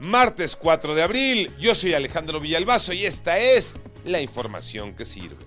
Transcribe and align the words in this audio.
Martes 0.00 0.54
4 0.54 0.94
de 0.94 1.02
abril, 1.02 1.52
yo 1.58 1.74
soy 1.74 1.92
Alejandro 1.92 2.38
Villalbazo 2.38 2.92
y 2.92 3.04
esta 3.04 3.36
es 3.40 3.78
la 4.04 4.20
información 4.20 4.94
que 4.94 5.04
sirve. 5.04 5.44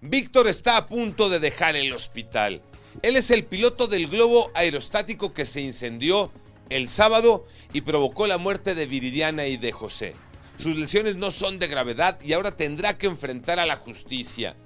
Víctor 0.00 0.48
está 0.48 0.78
a 0.78 0.86
punto 0.86 1.28
de 1.28 1.38
dejar 1.38 1.76
el 1.76 1.92
hospital. 1.92 2.62
Él 3.02 3.16
es 3.16 3.30
el 3.30 3.44
piloto 3.44 3.88
del 3.88 4.08
globo 4.08 4.50
aerostático 4.54 5.34
que 5.34 5.44
se 5.44 5.60
incendió 5.60 6.32
el 6.70 6.88
sábado 6.88 7.46
y 7.74 7.82
provocó 7.82 8.26
la 8.26 8.38
muerte 8.38 8.74
de 8.74 8.86
Viridiana 8.86 9.46
y 9.48 9.58
de 9.58 9.70
José. 9.70 10.14
Sus 10.56 10.78
lesiones 10.78 11.16
no 11.16 11.30
son 11.30 11.58
de 11.58 11.66
gravedad 11.66 12.18
y 12.22 12.32
ahora 12.32 12.56
tendrá 12.56 12.96
que 12.96 13.06
enfrentar 13.06 13.58
a 13.58 13.66
la 13.66 13.76
justicia. 13.76 14.56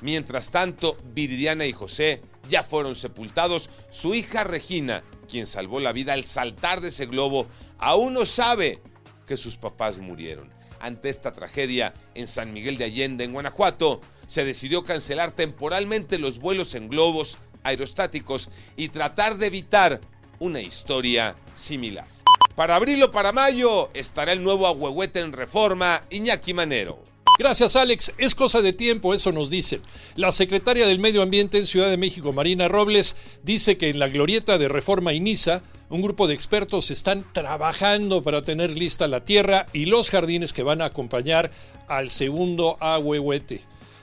Mientras 0.00 0.52
tanto, 0.52 0.96
Viridiana 1.12 1.66
y 1.66 1.72
José 1.72 2.22
ya 2.48 2.62
fueron 2.62 2.94
sepultados. 2.94 3.68
Su 3.90 4.14
hija 4.14 4.44
Regina, 4.44 5.02
quien 5.26 5.46
salvó 5.46 5.80
la 5.80 5.92
vida 5.92 6.12
al 6.12 6.24
saltar 6.24 6.80
de 6.80 6.88
ese 6.88 7.06
globo, 7.06 7.46
aún 7.78 8.14
no 8.14 8.24
sabe 8.24 8.80
que 9.26 9.36
sus 9.36 9.56
papás 9.56 9.98
murieron. 9.98 10.52
Ante 10.80 11.08
esta 11.08 11.32
tragedia, 11.32 11.94
en 12.14 12.26
San 12.26 12.52
Miguel 12.52 12.78
de 12.78 12.84
Allende, 12.84 13.24
en 13.24 13.32
Guanajuato, 13.32 14.00
se 14.26 14.44
decidió 14.44 14.84
cancelar 14.84 15.30
temporalmente 15.30 16.18
los 16.18 16.38
vuelos 16.38 16.74
en 16.74 16.88
globos 16.88 17.38
aerostáticos 17.62 18.48
y 18.76 18.88
tratar 18.88 19.36
de 19.36 19.46
evitar 19.46 20.00
una 20.38 20.60
historia 20.60 21.36
similar. 21.54 22.06
Para 22.54 22.76
abril 22.76 23.02
o 23.02 23.10
para 23.10 23.32
mayo 23.32 23.90
estará 23.94 24.32
el 24.32 24.42
nuevo 24.42 24.66
ahuehuete 24.66 25.20
en 25.20 25.32
reforma 25.32 26.04
Iñaki 26.10 26.54
Manero. 26.54 27.02
Gracias 27.38 27.76
Alex, 27.76 28.12
es 28.16 28.34
cosa 28.34 28.62
de 28.62 28.72
tiempo, 28.72 29.12
eso 29.12 29.30
nos 29.30 29.50
dice. 29.50 29.80
La 30.14 30.32
secretaria 30.32 30.86
del 30.86 31.00
Medio 31.00 31.20
Ambiente 31.20 31.58
en 31.58 31.66
Ciudad 31.66 31.90
de 31.90 31.98
México, 31.98 32.32
Marina 32.32 32.66
Robles, 32.66 33.14
dice 33.42 33.76
que 33.76 33.90
en 33.90 33.98
la 33.98 34.08
glorieta 34.08 34.56
de 34.56 34.68
Reforma 34.68 35.12
Inisa, 35.12 35.62
un 35.90 36.00
grupo 36.00 36.26
de 36.26 36.34
expertos 36.34 36.90
están 36.90 37.30
trabajando 37.34 38.22
para 38.22 38.42
tener 38.42 38.74
lista 38.74 39.06
la 39.06 39.24
tierra 39.24 39.66
y 39.74 39.84
los 39.84 40.10
jardines 40.10 40.54
que 40.54 40.62
van 40.62 40.80
a 40.80 40.86
acompañar 40.86 41.50
al 41.88 42.08
segundo 42.10 42.78
ahuehuete. 42.80 43.60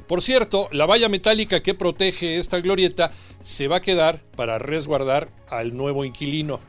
Por 0.07 0.21
cierto, 0.21 0.69
la 0.71 0.85
valla 0.85 1.09
metálica 1.09 1.63
que 1.63 1.73
protege 1.73 2.37
esta 2.37 2.59
glorieta 2.59 3.11
se 3.41 3.67
va 3.67 3.77
a 3.77 3.81
quedar 3.81 4.19
para 4.35 4.59
resguardar 4.59 5.29
al 5.49 5.75
nuevo 5.75 6.05
inquilino. 6.05 6.59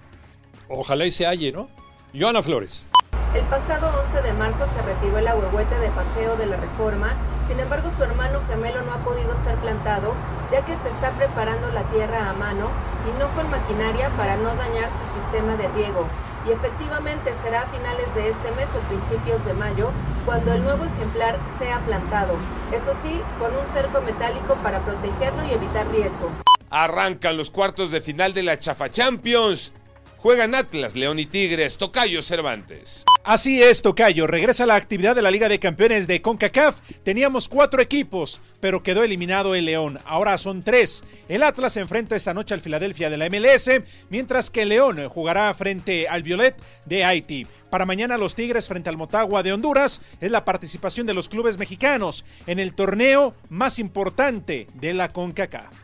Ojalá 0.68 1.04
y 1.04 1.12
se 1.12 1.26
halle, 1.26 1.52
¿no? 1.52 1.68
Joana 2.14 2.42
Flores. 2.42 2.86
El 3.34 3.44
pasado 3.46 3.90
11 4.00 4.22
de 4.22 4.32
marzo 4.32 4.64
se 4.66 4.82
retiró 4.82 5.18
el 5.18 5.26
ahuehuete 5.26 5.76
de 5.80 5.90
paseo 5.90 6.36
de 6.36 6.46
la 6.46 6.56
reforma, 6.56 7.14
sin 7.48 7.58
embargo 7.58 7.90
su 7.96 8.04
hermano 8.04 8.40
gemelo 8.48 8.82
no 8.82 8.92
ha 8.92 8.98
podido 8.98 9.36
ser 9.36 9.56
plantado 9.56 10.14
ya 10.52 10.64
que 10.64 10.76
se 10.76 10.88
está 10.88 11.10
preparando 11.10 11.68
la 11.72 11.82
tierra 11.90 12.30
a 12.30 12.32
mano 12.34 12.70
y 13.08 13.18
no 13.18 13.28
con 13.34 13.50
maquinaria 13.50 14.08
para 14.10 14.36
no 14.36 14.54
dañar 14.54 14.88
su 14.88 15.20
sistema 15.20 15.56
de 15.56 15.66
riego. 15.68 16.06
Y 16.46 16.52
efectivamente 16.52 17.32
será 17.42 17.62
a 17.62 17.66
finales 17.66 18.14
de 18.14 18.28
este 18.28 18.52
mes 18.52 18.68
o 18.76 18.78
principios 18.86 19.44
de 19.44 19.54
mayo 19.54 19.90
cuando 20.24 20.52
el 20.52 20.62
nuevo 20.62 20.84
ejemplar 20.84 21.36
sea 21.58 21.80
plantado. 21.80 22.36
Eso 22.70 22.92
sí, 23.02 23.20
con 23.40 23.50
un 23.56 23.66
cerco 23.66 24.00
metálico 24.02 24.54
para 24.62 24.78
protegerlo 24.78 25.44
y 25.44 25.54
evitar 25.54 25.88
riesgos. 25.88 26.30
Arrancan 26.70 27.36
los 27.36 27.50
cuartos 27.50 27.90
de 27.90 28.00
final 28.00 28.32
de 28.32 28.44
la 28.44 28.58
Chafa 28.58 28.88
Champions. 28.88 29.72
Juegan 30.24 30.54
Atlas, 30.54 30.96
León 30.96 31.18
y 31.18 31.26
Tigres, 31.26 31.76
Tocayo 31.76 32.22
Cervantes. 32.22 33.04
Así 33.24 33.62
es, 33.62 33.82
Tocayo. 33.82 34.26
Regresa 34.26 34.64
la 34.64 34.74
actividad 34.74 35.14
de 35.14 35.20
la 35.20 35.30
Liga 35.30 35.50
de 35.50 35.58
Campeones 35.58 36.06
de 36.06 36.22
CONCACAF. 36.22 36.80
Teníamos 37.02 37.46
cuatro 37.46 37.82
equipos, 37.82 38.40
pero 38.58 38.82
quedó 38.82 39.04
eliminado 39.04 39.54
el 39.54 39.66
León. 39.66 40.00
Ahora 40.06 40.38
son 40.38 40.62
tres. 40.62 41.04
El 41.28 41.42
Atlas 41.42 41.74
se 41.74 41.80
enfrenta 41.80 42.16
esta 42.16 42.32
noche 42.32 42.54
al 42.54 42.62
Filadelfia 42.62 43.10
de 43.10 43.18
la 43.18 43.28
MLS, 43.28 43.70
mientras 44.08 44.48
que 44.48 44.62
el 44.62 44.70
León 44.70 45.06
jugará 45.10 45.52
frente 45.52 46.08
al 46.08 46.22
Violet 46.22 46.56
de 46.86 47.04
Haití. 47.04 47.46
Para 47.68 47.84
mañana 47.84 48.16
los 48.16 48.34
Tigres 48.34 48.66
frente 48.66 48.88
al 48.88 48.96
Motagua 48.96 49.42
de 49.42 49.52
Honduras 49.52 50.00
es 50.22 50.30
la 50.30 50.46
participación 50.46 51.06
de 51.06 51.12
los 51.12 51.28
clubes 51.28 51.58
mexicanos 51.58 52.24
en 52.46 52.60
el 52.60 52.72
torneo 52.72 53.34
más 53.50 53.78
importante 53.78 54.68
de 54.72 54.94
la 54.94 55.12
CONCACAF. 55.12 55.83